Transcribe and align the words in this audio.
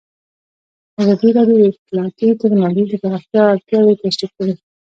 ازادي 1.01 1.29
راډیو 1.37 1.57
د 1.59 1.63
اطلاعاتی 1.71 2.29
تکنالوژي 2.41 2.85
د 2.97 3.01
پراختیا 3.03 3.41
اړتیاوې 3.53 3.99
تشریح 4.03 4.31
کړي. 4.37 4.53